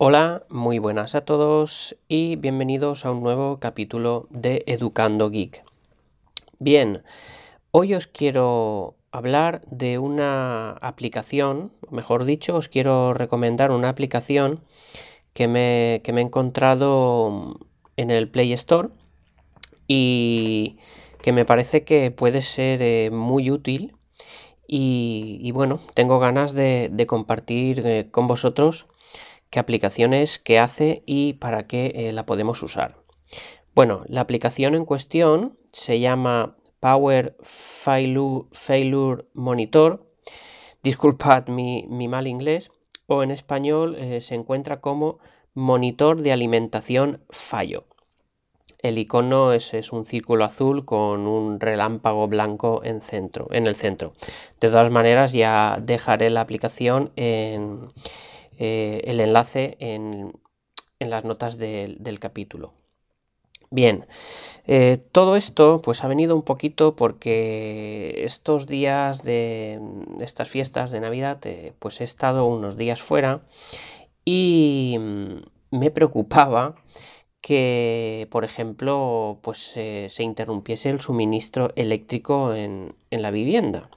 [0.00, 5.64] Hola, muy buenas a todos y bienvenidos a un nuevo capítulo de Educando Geek.
[6.60, 7.02] Bien,
[7.72, 14.60] hoy os quiero hablar de una aplicación, mejor dicho, os quiero recomendar una aplicación
[15.34, 17.58] que me, que me he encontrado
[17.96, 18.90] en el Play Store
[19.88, 20.78] y
[21.22, 23.98] que me parece que puede ser eh, muy útil
[24.68, 28.86] y, bueno, tengo ganas de, compartir eh, con vosotros
[29.50, 32.96] qué aplicaciones, qué hace y para qué eh, la podemos usar.
[33.74, 40.06] Bueno, la aplicación en cuestión se llama Power Failure, Monitor.
[40.82, 42.70] Disculpad mi, mal inglés.
[43.06, 45.18] O en español eh, se encuentra como
[45.54, 47.84] Monitor de Alimentación Fallo.
[48.80, 53.74] El icono es, es, un círculo azul con un relámpago blanco en, centro, en el
[53.74, 54.12] centro.
[54.60, 57.88] De todas maneras, ya dejaré la aplicación en,
[58.58, 60.32] eh, el enlace en,
[60.98, 62.74] las notas del capítulo.
[63.70, 64.06] Bien,
[64.66, 69.78] eh, todo esto pues ha venido un poquito porque estos días de
[70.20, 73.42] estas fiestas de Navidad eh, pues he estado unos días fuera
[74.24, 74.96] y
[75.70, 76.76] me preocupaba
[77.42, 83.90] que, por ejemplo, pues se interrumpiese el suministro eléctrico en la vivienda.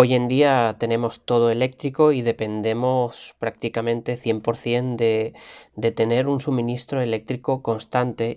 [0.00, 5.34] Hoy en día tenemos todo eléctrico y dependemos prácticamente 100% de,
[5.74, 8.36] de tener un suministro eléctrico constante,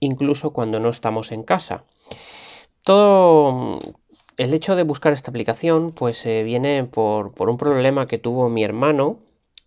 [0.00, 1.84] incluso cuando no estamos en casa.
[2.82, 3.78] Todo
[4.38, 8.48] el hecho de buscar esta aplicación pues eh, viene por, por, un problema que tuvo
[8.48, 9.18] mi hermano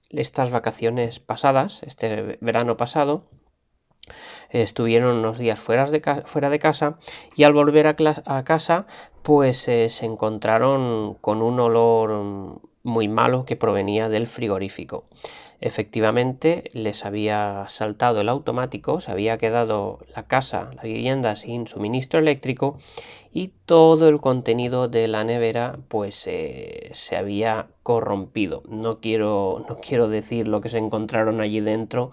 [0.09, 3.25] estas vacaciones pasadas, este verano pasado,
[4.49, 6.97] estuvieron unos días fuera de, fuera de casa
[7.35, 8.87] y al volver a, casa
[9.21, 15.05] pues eh, se encontraron con un olor muy malo que provenía del frigorífico.
[15.61, 22.19] Efectivamente les había saltado el automático, se había quedado la casa, la vivienda sin suministro
[22.19, 22.77] eléctrico
[23.33, 28.63] y todo el contenido de la nevera pues eh, se había corrompido.
[28.69, 32.11] No quiero, no quiero decir lo que se encontraron allí dentro,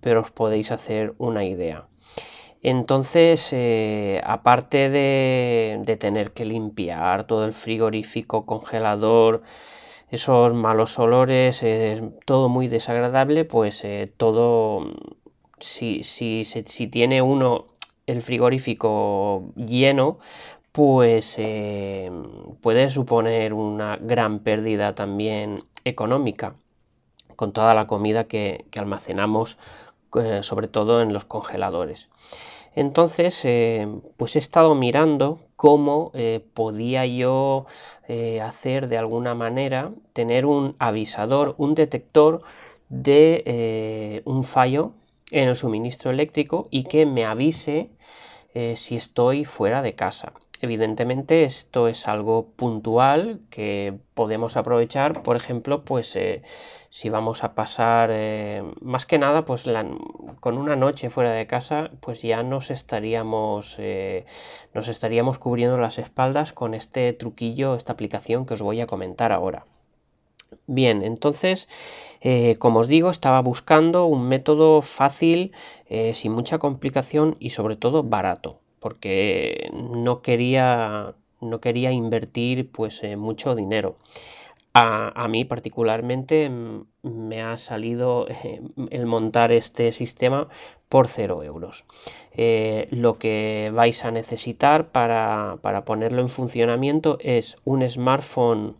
[0.00, 1.88] pero os podéis hacer una idea.
[2.62, 9.42] Entonces, eh, aparte de, de tener que limpiar todo el frigorífico, congelador,
[10.14, 14.86] esos malos olores, es todo muy desagradable, pues eh, todo,
[15.58, 17.66] si, si, si, tiene uno
[18.06, 20.18] el frigorífico lleno,
[20.72, 22.10] pues eh,
[22.60, 26.56] puede suponer una gran pérdida también económica
[27.36, 29.58] con toda la comida que, almacenamos,
[30.20, 32.08] eh, sobre todo en los congeladores.
[32.76, 33.86] Entonces, eh,
[34.16, 37.66] pues he estado mirando cómo eh, podía yo
[38.08, 42.42] eh, hacer de alguna manera, tener un avisador, un detector
[42.88, 44.92] de un fallo
[45.30, 47.90] en el suministro eléctrico y que me avise
[48.74, 50.32] si estoy fuera de casa.
[50.60, 56.42] Evidentemente esto es algo puntual que podemos aprovechar, por ejemplo, pues eh,
[56.90, 59.68] si vamos a pasar eh, más que nada, pues
[60.40, 64.26] con una noche fuera de casa, pues ya nos estaríamos, eh,
[64.72, 69.32] nos estaríamos cubriendo las espaldas con este truquillo, esta aplicación que os voy a comentar
[69.32, 69.66] ahora.
[70.66, 71.68] Bien, entonces,
[72.60, 75.52] como os digo, estaba buscando un método fácil,
[76.12, 83.16] sin mucha complicación y sobre todo barato porque no quería, no quería invertir pues eh,
[83.16, 83.96] mucho dinero.
[84.74, 86.50] A, mí particularmente
[87.02, 90.48] me ha salido eh, el montar este sistema
[90.90, 91.86] por 0 euros.
[92.32, 98.76] Eh, lo que vais a necesitar para, para, ponerlo en funcionamiento es un smartphone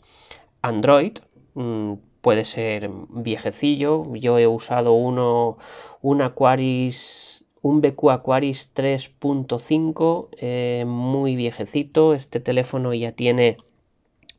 [0.60, 1.16] Android.
[1.54, 4.02] Mm, puede ser viejecillo.
[4.12, 5.56] Yo he usado uno,
[6.02, 7.33] un Aquaris
[7.64, 12.12] un BQ Aquaris 3.5 eh, muy viejecito.
[12.12, 13.56] Este teléfono ya tiene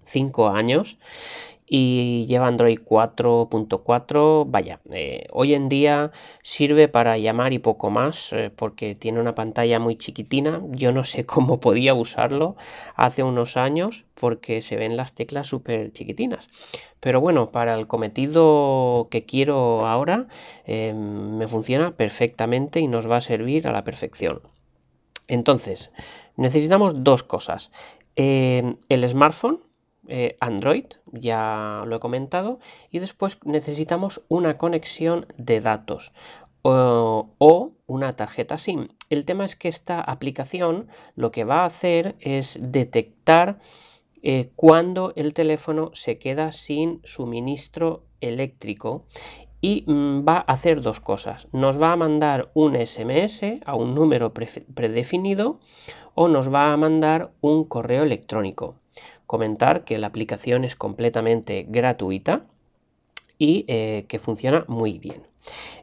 [0.03, 1.00] 5 años
[1.66, 4.46] y lleva Android 4.4.
[4.47, 6.11] Vaya, eh, hoy en día
[6.44, 10.61] sirve para llamar y poco más eh, porque tiene una pantalla muy chiquitina.
[10.70, 12.55] Yo no sé cómo podía usarlo
[12.96, 16.47] hace unos años porque se ven las teclas súper chiquitinas.
[17.00, 20.28] Pero bueno, para el cometido que quiero ahora
[20.66, 24.41] em, me funciona perfectamente y nos va a servir a la perfección.
[25.28, 25.91] Entonces,
[26.35, 27.72] necesitamos dos cosas.
[28.16, 29.59] Em, el smartphone,
[30.08, 32.59] eh, Android, ya lo he comentado,
[32.91, 36.14] y después necesitamos una conexión de datos
[36.68, 38.88] o, una tarjeta SIM.
[39.09, 43.59] El tema es que esta aplicación lo que va a hacer es detectar
[44.27, 49.05] eh, cuando el teléfono se queda sin suministro eléctrico
[49.61, 51.47] y mm, va a hacer dos cosas.
[51.51, 55.59] Nos va a mandar un SMS a un número predefinido
[56.16, 58.73] o nos va a mandar un correo electrónico.
[59.27, 62.47] Comentar que la aplicación es completamente gratuita
[63.37, 65.27] y eh, que funciona muy bien.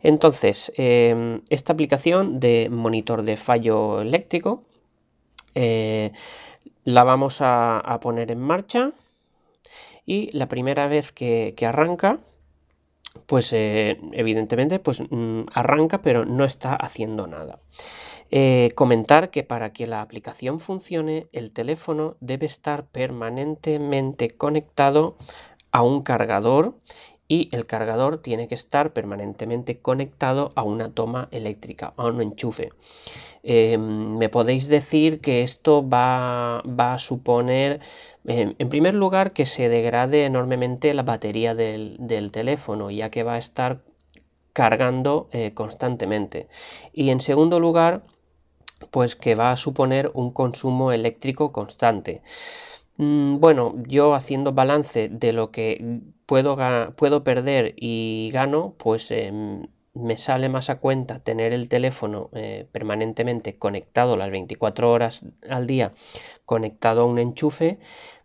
[0.03, 4.65] Entonces, em, esta aplicación de monitor de fallo eléctrico
[5.55, 6.11] eh,
[6.85, 8.93] la vamos a, poner en marcha
[10.05, 12.19] y la primera vez que, arranca,
[13.27, 17.61] pues eh, evidentemente pues, mm, arranca pero no está haciendo nada.
[18.35, 25.17] Eh, comentar que para que la aplicación funcione el teléfono debe estar permanentemente conectado
[25.71, 26.75] a un cargador
[27.29, 32.71] y el cargador tiene que estar permanentemente conectado a una toma eléctrica, a un enchufe.
[33.45, 37.81] Em, me podéis decir que esto va, a suponer,
[38.25, 41.99] em, en primer lugar, que se degrade enormemente la batería del,
[42.33, 43.81] teléfono, ya que va a estar
[44.53, 46.49] cargando eh, constantemente.
[46.93, 48.03] Y en segundo lugar,
[48.91, 52.23] pues que va a suponer un consumo eléctrico constante.
[52.97, 56.57] Mm, bueno, yo haciendo balance de lo que puedo,
[56.97, 62.67] puedo perder y gano, pues em, me sale más a cuenta tener el teléfono eh,
[62.73, 65.93] permanentemente conectado las 24 horas al día,
[66.45, 67.79] conectado a un enchufe,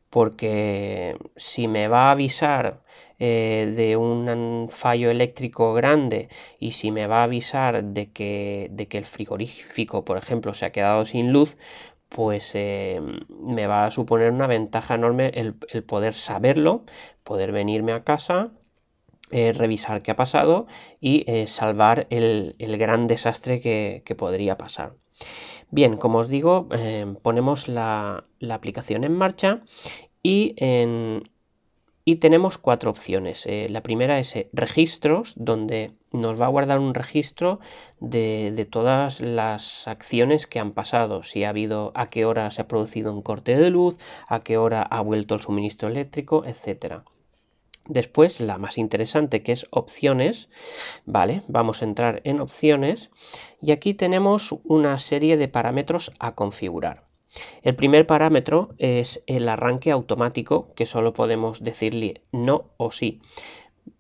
[0.09, 2.81] porque si me va a avisar
[3.19, 6.29] eh, de un fallo eléctrico grande
[6.59, 10.65] y si me va a avisar de que, de que el frigorífico, por ejemplo, se
[10.65, 11.57] ha quedado sin luz,
[12.09, 15.53] pues eh, me va a suponer una ventaja enorme el,
[15.83, 16.83] poder saberlo,
[17.23, 18.51] poder venirme a casa,
[19.31, 20.68] eh, revisar qué ha pasado
[21.00, 24.94] y eh, salvar el, gran desastre que, podría pasar.
[25.69, 26.69] Bien, como os digo,
[27.21, 29.63] ponemos la, la, aplicación en marcha
[30.24, 31.24] y en,
[32.07, 33.45] y tenemos cuatro opciones.
[33.47, 37.59] Eh, la primera es eh, registros, donde nos va a guardar un registro
[38.00, 42.68] de, todas las acciones que han pasado, si ha habido, a qué hora se ha
[42.69, 43.97] producido un corte de luz,
[44.29, 47.01] a qué hora ha vuelto el suministro eléctrico, etc.
[47.88, 50.50] Después, la más interesante que es opciones,
[51.06, 51.42] ¿vale?
[51.48, 53.12] Vamos a entrar en opciones
[53.62, 57.07] y aquí tenemos una serie de parámetros a configurar.
[57.62, 63.22] El primer parámetro es el arranque automático, que solo podemos decirle no o sí.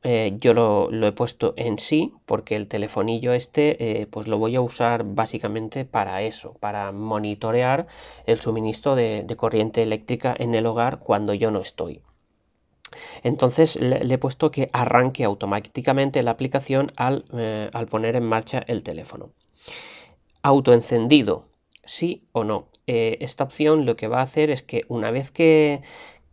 [0.03, 4.55] Eh, yo lo, he puesto en sí porque el telefonillo este eh, pues lo voy
[4.55, 7.87] a usar básicamente para eso, para monitorear
[8.25, 12.01] el suministro de, corriente eléctrica en el hogar cuando yo no estoy.
[13.23, 18.63] Entonces le, he puesto que arranque automáticamente la aplicación al, eh, al poner en marcha
[18.67, 19.31] el teléfono.
[20.41, 21.45] Autoencendido,
[21.83, 22.67] sí o no.
[22.87, 25.81] Eh, esta opción lo que va a hacer es que una vez que,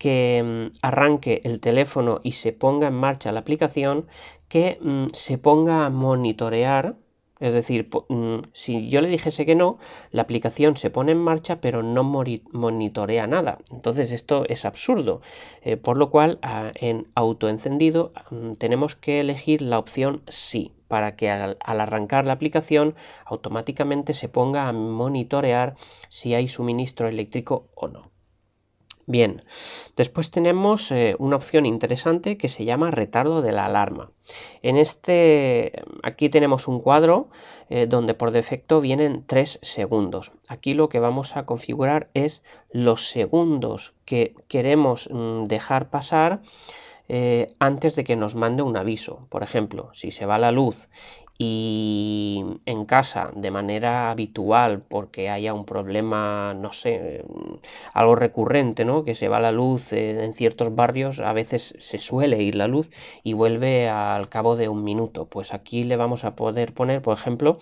[0.03, 4.07] mm, arranque el teléfono y se ponga en marcha la aplicación,
[4.49, 6.97] que mm, se ponga a monitorear
[7.41, 9.79] es decir, mm, si yo le dijese que no,
[10.13, 13.59] la aplicación se pone en marcha pero no monitorea nada.
[13.73, 15.21] Entonces esto es absurdo.
[15.63, 18.13] Eh, por lo cual ah, en autoencendido
[18.59, 22.95] tenemos que elegir la opción sí para que al, arrancar la aplicación
[23.25, 25.75] automáticamente se ponga a monitorear
[26.09, 28.14] si hay suministro eléctrico o no.
[29.07, 29.43] Bien,
[29.97, 34.13] después tenemos eh, una opción interesante que se llama retardo de la alarma.
[34.63, 35.73] En este,
[36.03, 37.29] aquí tenemos un cuadro
[37.69, 40.33] eh, donde por defecto vienen 3 segundos.
[40.49, 46.41] Aquí lo que vamos a configurar es los segundos que queremos mm, dejar pasar
[47.09, 49.27] eh, antes de que nos mande un aviso.
[49.29, 50.89] Por ejemplo, si se va la luz
[51.37, 57.25] y en casa de manera habitual porque haya un problema, no sé,
[57.93, 59.05] algo recurrente, ¿no?
[59.05, 62.91] Que se va la luz en ciertos barrios, a veces se suele ir la luz
[63.23, 65.27] y vuelve al cabo de un minuto.
[65.27, 67.59] Pues aquí le vamos a poder poner, por ejemplo,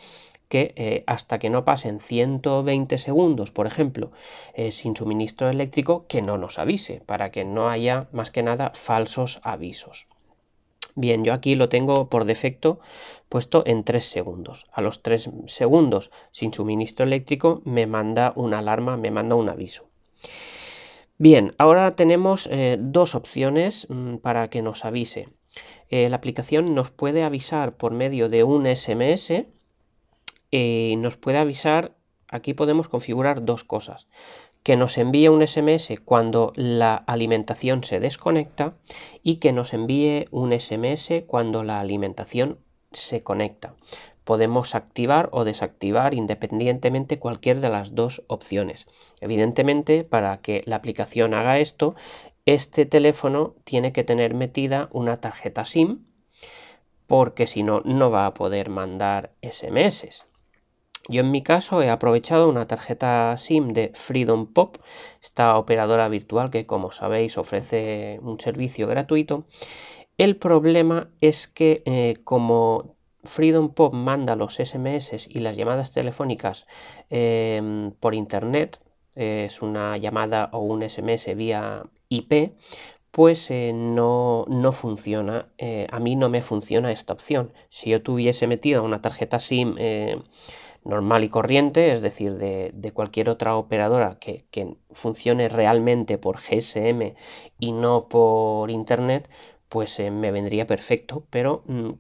[0.53, 4.11] que eh, hasta que no pasen 120 segundos, por ejemplo,
[4.53, 8.73] eh, sin suministro eléctrico, que no nos avise, para que no haya más que nada
[8.75, 10.09] falsos avisos.
[10.95, 12.81] Bien, yo aquí lo tengo por defecto
[13.29, 14.67] puesto en 3 segundos.
[14.73, 19.89] A los 3 segundos sin suministro eléctrico me manda una alarma, me manda un aviso.
[21.19, 25.29] Bien, ahora tenemos eh, dos opciones mm, para que nos avise.
[25.91, 29.47] la aplicación nos puede avisar por medio de un SMS
[30.53, 31.97] y nos puede avisar,
[32.29, 34.07] aquí podemos configurar dos cosas,
[34.63, 38.75] que nos envíe un SMS cuando la alimentación se desconecta
[39.23, 42.59] y que nos envíe un SMS cuando la alimentación
[42.93, 43.75] se conecta.
[44.25, 48.87] Podemos activar o desactivar independientemente cualquier de las dos opciones.
[49.21, 51.97] Evidentemente, para que la aplicación haga esto,
[52.47, 56.05] este teléfono tiene que tener metida una tarjeta SIM
[57.07, 60.25] porque si no, no va a poder mandar SMS.
[61.09, 64.77] Yo en mi caso he aprovechado una tarjeta SIM de Freedom Pop,
[65.21, 69.45] esta operadora virtual que como sabéis ofrece un servicio gratuito.
[70.17, 72.95] El problema es que eh, como
[73.25, 76.67] Freedom Pop manda los SMS y las llamadas telefónicas
[77.11, 78.81] em, por internet,
[79.15, 82.55] es una llamada o un SMS vía IP,
[83.11, 85.49] pues eh, no, no, funciona.
[85.59, 87.53] Eh, a mí no me funciona esta opción.
[87.69, 89.77] Si yo tuviese metido una tarjeta SIM
[90.85, 94.47] normal y corriente, es decir, de, cualquier otra operadora que,
[94.91, 97.15] funcione realmente por GSM
[97.59, 99.29] y no por Internet,
[99.69, 101.27] pues me vendría perfecto.
[101.31, 101.91] Pero mm,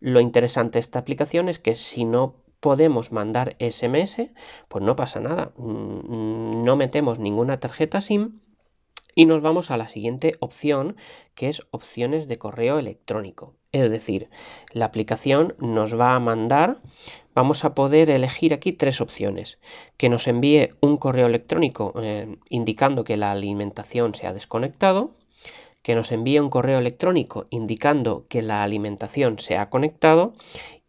[0.00, 4.30] lo interesante de esta aplicación es que si no podemos mandar SMS,
[4.68, 5.52] pues no pasa nada.
[5.56, 8.40] Mm, no metemos ninguna tarjeta SIM
[9.14, 10.96] y nos vamos a la siguiente opción,
[11.34, 13.56] que es opciones de correo electrónico.
[13.72, 14.28] Es decir,
[14.74, 16.76] la aplicación nos va a mandar,
[17.34, 19.58] vamos a poder elegir aquí tres opciones.
[19.96, 25.16] Que nos envíe un correo electrónico eh, indicando que la alimentación se ha desconectado,
[25.82, 30.34] que nos envíe un correo electrónico indicando que la alimentación se ha conectado,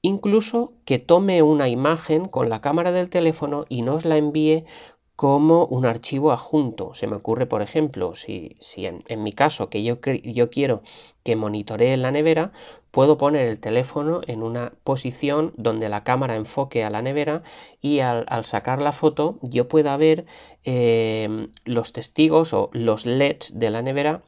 [0.02, 4.66] incluso que tome una imagen con la cámara del teléfono y nos la envíe
[5.16, 6.94] como un archivo adjunto.
[6.94, 10.82] Se me ocurre, por ejemplo, si, si en, mi caso que yo, yo quiero
[11.24, 12.52] que monitoree la nevera,
[12.92, 17.44] puedo poner el teléfono en una posición donde la cámara enfoque a la nevera
[17.82, 20.26] y al, sacar la foto yo pueda ver
[20.64, 24.24] em, los testigos o los LEDs de la nevera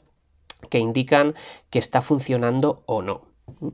[0.69, 1.35] que indican
[1.69, 3.25] que está funcionando o no.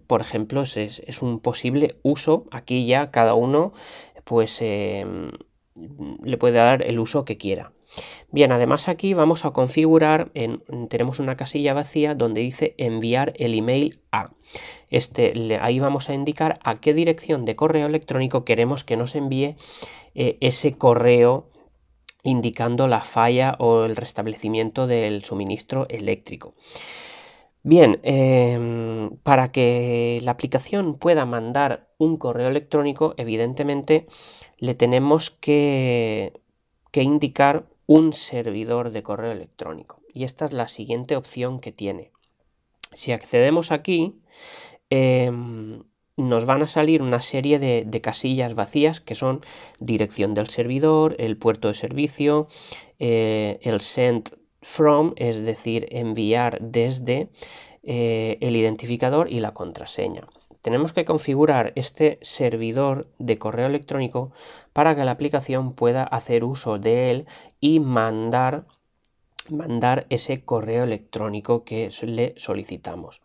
[0.08, 2.46] Por ejemplo, es, es un posible uso.
[2.52, 3.72] Aquí ya cada uno
[4.24, 5.32] pues em,
[5.76, 7.72] le puede dar el uso que quiera.
[8.32, 13.54] Bien, además aquí vamos a configurar, en, tenemos una casilla vacía donde dice enviar el
[13.54, 14.32] email a.
[14.90, 19.56] Este, ahí vamos a indicar a qué dirección de correo electrónico queremos que nos envíe
[20.16, 21.50] eh, ese correo
[22.24, 26.54] indicando la falla o el restablecimiento del suministro eléctrico.
[27.64, 34.08] Bien, em, para que la aplicación pueda mandar un correo electrónico, evidentemente
[34.58, 36.34] le tenemos que,
[36.94, 40.02] indicar un servidor de correo electrónico.
[40.14, 42.12] Y esta es la siguiente opción que tiene.
[42.94, 44.20] Si accedemos aquí,
[44.90, 45.84] em,
[46.18, 49.42] nos van a salir una serie de, casillas vacías que son
[49.80, 52.48] dirección del servidor, el puerto de servicio,
[53.00, 57.30] eh, el send from, es decir, enviar desde
[57.84, 60.28] eh, el identificador y la contraseña.
[60.62, 64.32] Tenemos que configurar este servidor de correo electrónico
[64.74, 67.28] para que la aplicación pueda hacer uso de él
[67.60, 68.66] y mandar
[69.50, 73.22] mandar ese correo electrónico que le solicitamos.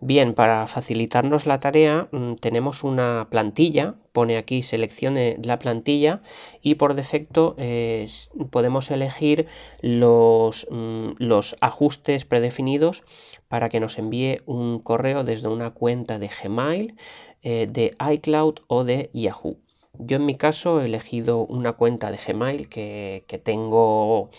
[0.00, 6.22] Bien, para facilitarnos la tarea mm, tenemos una plantilla, pone aquí seleccione la plantilla
[6.62, 8.06] y por defecto eh,
[8.50, 9.46] podemos elegir
[9.80, 13.04] los, mm, los ajustes predefinidos
[13.48, 16.96] para que nos envíe un correo desde una cuenta de Gmail,
[17.42, 19.58] eh, de iCloud o de Yahoo.
[20.00, 24.30] Yo en mi caso he elegido una cuenta de Gmail que, tengo,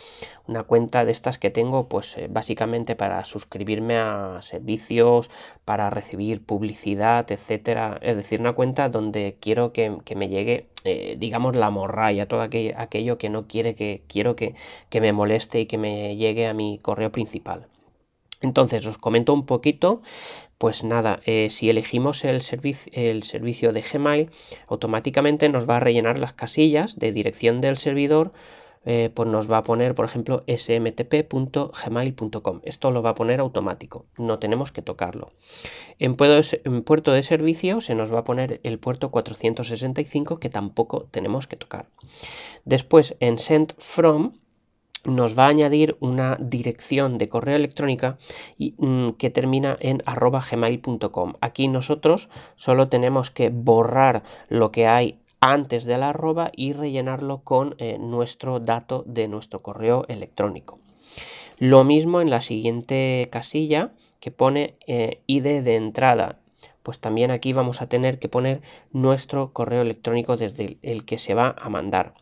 [0.47, 5.29] una cuenta de estas que tengo pues eh, básicamente para suscribirme a servicios,
[5.65, 7.99] para recibir publicidad, etcétera.
[8.01, 13.17] Es decir, una cuenta donde quiero que, me llegue, eh, digamos, la morralla, todo aquello,
[13.17, 14.55] que no quiere que quiero que,
[14.89, 17.67] que me moleste y que me llegue a mi correo principal.
[18.41, 20.01] Entonces os comento un poquito,
[20.57, 22.41] pues nada, eh, si elegimos el,
[22.93, 24.29] el, servicio de Gmail,
[24.67, 28.31] automáticamente nos va a rellenar las casillas de dirección del servidor,
[28.85, 32.61] eh, pues nos va a poner, por ejemplo, smtp.gmail.com.
[32.63, 35.33] Esto lo va a poner automático, no tenemos que tocarlo.
[35.99, 41.45] En puerto de servicio se nos va a poner el puerto 465 que tampoco tenemos
[41.45, 41.89] que tocar.
[42.63, 44.35] Después en send from
[45.05, 48.17] nos va a añadir una dirección de correo electrónica
[48.57, 51.33] mm, que termina en arroba gmail.com.
[51.41, 57.39] Aquí nosotros solo tenemos que borrar lo que hay antes de la arroba y rellenarlo
[57.43, 60.79] con eh, nuestro dato de nuestro correo electrónico.
[61.59, 66.39] Lo mismo en la siguiente casilla que pone eh, ID de entrada.
[66.83, 71.33] Pues también aquí vamos a tener que poner nuestro correo electrónico desde el que se
[71.33, 72.13] va a mandar.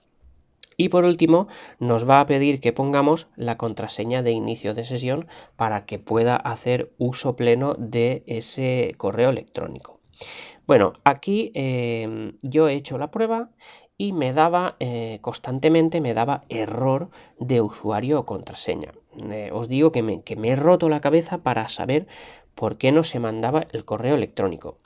[0.77, 1.47] Y por último,
[1.79, 6.35] nos va a pedir que pongamos la contraseña de inicio de sesión para que pueda
[6.35, 9.99] hacer uso pleno de ese correo electrónico.
[10.67, 13.49] Bueno, aquí em, yo he hecho la prueba
[13.97, 18.93] y me daba eh, constantemente, me daba error de usuario o contraseña.
[19.31, 22.05] Eh, os digo que que me he roto la cabeza para saber
[22.53, 24.77] por qué no se mandaba el correo electrónico.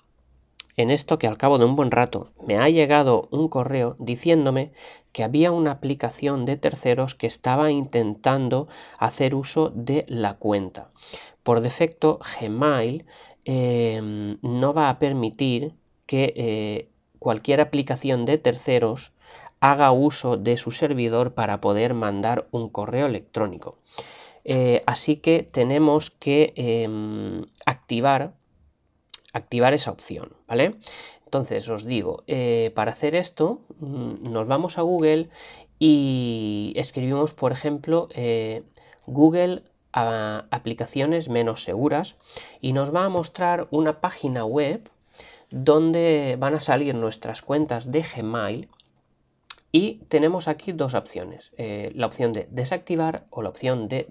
[0.77, 4.71] En esto que al cabo de un buen rato me ha llegado un correo diciéndome
[5.11, 10.89] que había una aplicación de terceros que estaba intentando hacer uso de la cuenta.
[11.43, 13.05] Por defecto, Gmail
[13.45, 15.73] em, no va a permitir
[16.05, 19.11] que eh, cualquier aplicación de terceros
[19.59, 23.77] haga uso de su servidor para poder mandar un correo electrónico.
[24.43, 28.33] Eh, así que tenemos que em, activar
[29.33, 30.75] activar esa opción, ¿vale?
[31.25, 35.29] Entonces os digo, eh, para hacer esto mm, nos vamos a Google
[35.79, 38.63] y escribimos, por ejemplo, eh,
[39.07, 42.15] Google aplicaciones menos seguras
[42.61, 44.89] y nos va a mostrar una página web
[45.49, 48.69] donde van a salir nuestras cuentas de Gmail
[49.71, 54.07] y tenemos aquí dos opciones, eh, la opción de desactivar o la opción de,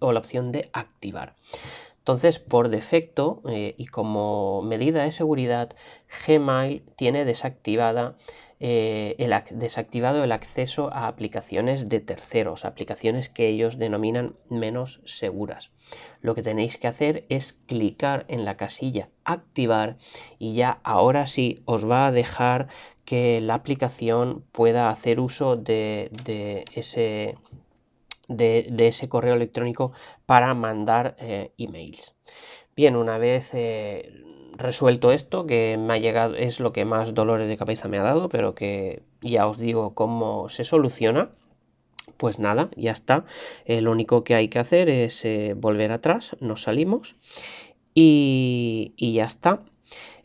[0.00, 1.34] o la opción de activar.
[2.04, 5.74] Entonces, por defecto eh, y como medida de seguridad,
[6.26, 8.14] Gmail tiene desactivada,
[8.60, 15.70] eh, el, desactivado el acceso a aplicaciones de terceros, aplicaciones que ellos denominan menos seguras.
[16.20, 19.96] Lo que tenéis que hacer es clicar en la casilla activar
[20.38, 22.68] y ya ahora sí os va a dejar
[23.06, 26.10] que la aplicación pueda hacer uso de
[26.74, 27.36] ese
[28.28, 29.92] de, ese correo electrónico
[30.26, 32.14] para mandar eh, emails.
[32.76, 34.12] Bien, una vez eh,
[34.56, 38.02] resuelto esto, que me ha llegado, es lo que más dolores de cabeza me ha
[38.02, 41.30] dado, pero que ya os digo cómo se soluciona.
[42.16, 43.24] Pues nada, ya está.
[43.64, 45.26] Eh, lo único que hay que hacer es
[45.56, 47.16] volver atrás, nos salimos
[47.94, 49.62] y, ya está.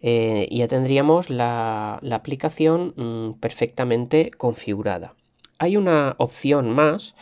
[0.01, 5.15] ya tendríamos la, aplicación mm, perfectamente configurada.
[5.57, 7.15] Hay una opción más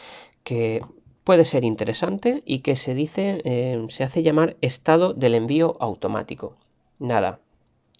[0.47, 0.79] que
[1.25, 6.55] puede ser interesante y que se dice, eh, se hace llamar estado del envío automático.
[6.99, 7.41] Nada,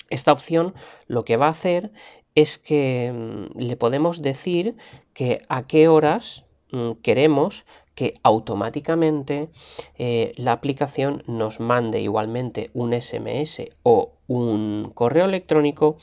[0.09, 0.73] esta opción
[1.07, 1.91] lo que va a hacer
[2.35, 4.77] es que mm, le podemos decir
[5.13, 7.65] que a qué horas mm, queremos
[7.97, 9.49] que automáticamente
[9.97, 15.97] eh, la aplicación nos mande igualmente un SMS o un correo electrónico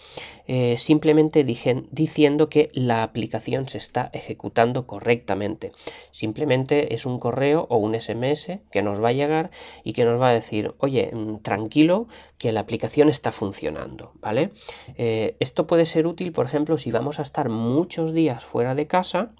[0.49, 5.71] eh, simplemente diciendo que la aplicación se está ejecutando correctamente.
[6.11, 9.53] Simplemente es un correo o un SMS que nos va a llegar
[9.85, 14.51] y que nos va a decir, oye, mm, tranquilo que la aplicación está funcionando, ¿vale?
[14.97, 18.89] Eh, esto puede ser útil, por ejemplo, si vamos a estar muchos días fuera de
[18.89, 19.31] casa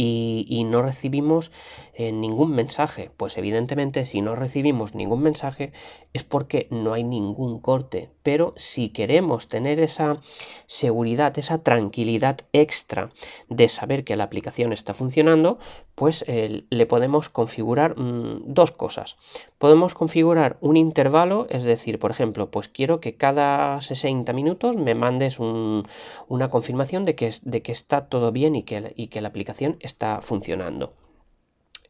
[0.00, 1.50] y, no recibimos
[1.98, 3.10] ningún mensaje.
[3.16, 5.72] Pues evidentemente si no recibimos ningún mensaje
[6.12, 8.10] es porque no hay ningún corte.
[8.22, 10.20] Pero si queremos tener esa
[10.66, 13.10] seguridad, esa tranquilidad extra
[13.48, 15.58] de saber que la aplicación está funcionando,
[15.94, 19.16] pues eh, le podemos configurar mm, dos cosas.
[19.58, 24.94] Podemos configurar un intervalo, es decir, por ejemplo, pues quiero que cada 60 minutos me
[24.94, 29.28] mandes una confirmación de que, de que está todo bien y que, y que la
[29.28, 30.92] aplicación está funcionando.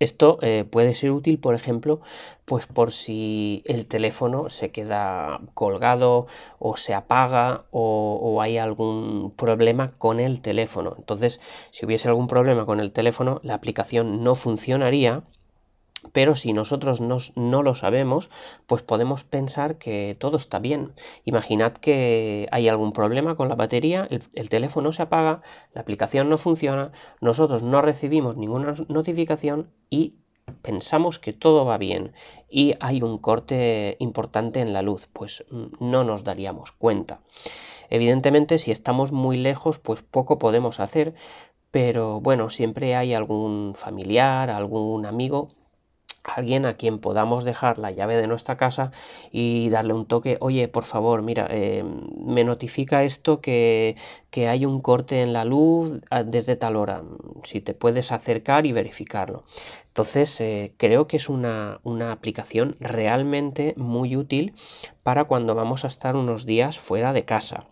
[0.01, 2.01] Esto eh, puede ser útil, por ejemplo,
[2.45, 6.27] pues por si el teléfono se queda colgado
[6.61, 10.95] o se apaga o, o, hay algún problema con el teléfono.
[10.99, 11.41] Entonces,
[11.73, 15.25] si hubiese algún problema con el teléfono, la aplicación no funcionaría
[16.13, 18.31] pero si nosotros no, lo sabemos,
[18.67, 20.93] pues podemos pensar que todo está bien.
[21.25, 26.29] Imaginad que hay algún problema con la batería, el, el, teléfono se apaga, la aplicación
[26.29, 30.15] no funciona, nosotros no recibimos ninguna notificación y
[30.63, 32.13] pensamos que todo va bien
[32.49, 37.21] y hay un corte importante en la luz, pues mm, no nos daríamos cuenta.
[37.91, 41.15] Evidentemente, si estamos muy lejos, pues poco podemos hacer,
[41.71, 45.58] pero bueno, siempre hay algún familiar, algún amigo
[46.25, 48.93] alguien a quien podamos dejar la llave de nuestra casa
[49.31, 51.85] y darle un toque, oye, por favor, mira, eh,
[52.25, 53.97] me notifica esto que,
[54.49, 57.03] hay un corte en la luz desde tal hora,
[57.43, 59.43] si te puedes acercar y verificarlo.
[59.89, 61.81] Entonces, eh, creo que es una,
[62.13, 64.55] aplicación realmente muy útil
[65.03, 67.67] para cuando vamos a estar unos días fuera de casa.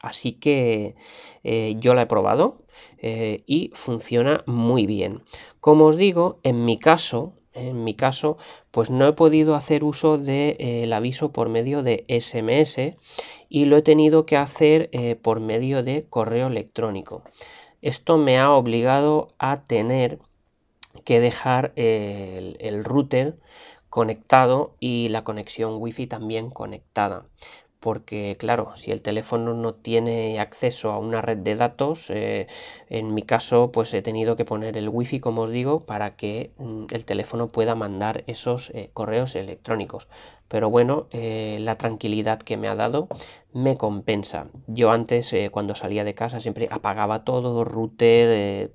[0.00, 0.96] Así que
[1.44, 2.64] eh, yo la he probado
[3.00, 5.22] y funciona muy bien.
[5.60, 8.36] Como os digo, en mi caso, en mi caso,
[8.70, 12.96] pues no he podido hacer uso del de, eh, aviso por medio de SMS
[13.48, 17.22] y lo he tenido que hacer eh, por medio de correo electrónico.
[17.82, 20.18] Esto me ha obligado a tener
[21.04, 23.38] que dejar el, el router
[23.90, 27.26] conectado y la conexión wifi también conectada
[27.86, 32.48] porque claro, si el teléfono no tiene acceso a una red de datos, eh,
[32.90, 36.50] en mi caso pues he tenido que poner el wifi como os digo para que
[36.58, 40.08] mm, el teléfono pueda mandar esos eh, correos electrónicos.
[40.48, 43.06] Pero bueno, eh, la tranquilidad que me ha dado
[43.52, 44.48] me compensa.
[44.66, 48.72] Yo antes cuando salía de casa siempre apagaba todo, router,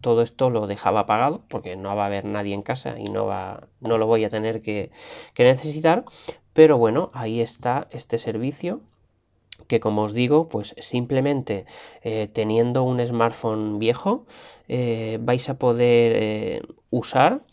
[0.00, 3.26] todo esto lo dejaba apagado porque no va a haber nadie en casa y no,
[3.26, 4.90] va, no lo voy a tener que,
[5.36, 6.04] necesitar.
[6.52, 8.80] Pero bueno, ahí está este servicio
[9.70, 11.64] que como os digo, pues simplemente
[12.02, 14.26] eh, teniendo un smartphone viejo
[14.66, 17.44] eh, vais a poder eh, usar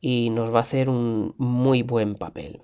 [0.00, 2.62] y nos va a hacer un muy buen papel.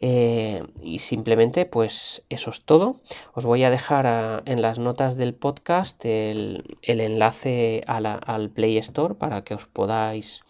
[0.00, 3.00] Y simplemente, pues eso es todo.
[3.32, 9.44] Os voy a dejar en las notas del podcast el, enlace al Play Store para
[9.44, 10.42] que os podáis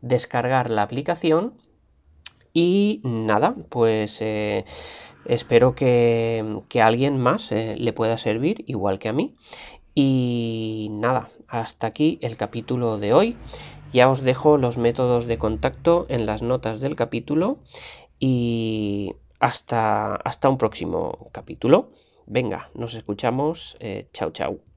[0.00, 1.54] descargar la aplicación.
[2.56, 4.64] Y nada, pues eh,
[5.26, 9.34] espero que, a alguien más eh, le pueda servir, igual que a mí.
[9.92, 13.36] Y nada, hasta aquí el capítulo de hoy.
[13.92, 17.58] Ya os dejo los métodos de contacto en las notas del capítulo
[18.18, 21.90] y hasta, hasta un próximo capítulo.
[22.26, 23.76] Venga, nos escuchamos.
[23.80, 24.73] Eh, chao, chao.